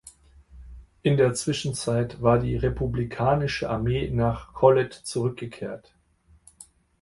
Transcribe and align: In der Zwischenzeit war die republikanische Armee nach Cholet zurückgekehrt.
In 1.03 1.15
der 1.15 1.35
Zwischenzeit 1.35 2.23
war 2.23 2.39
die 2.39 2.55
republikanische 2.55 3.69
Armee 3.69 4.09
nach 4.09 4.51
Cholet 4.51 4.91
zurückgekehrt. 4.93 5.93